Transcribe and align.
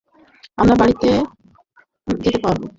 আমরা 0.57 0.75
বাড়িতে 0.75 1.09
যেতে 2.17 2.39
পারব। 2.43 2.61